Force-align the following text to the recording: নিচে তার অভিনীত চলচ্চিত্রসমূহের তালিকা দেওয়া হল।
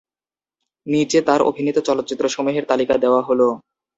নিচে 0.87 1.19
তার 1.21 1.41
অভিনীত 1.41 1.77
চলচ্চিত্রসমূহের 1.79 2.65
তালিকা 2.65 2.95
দেওয়া 2.97 3.21
হল। 3.21 3.41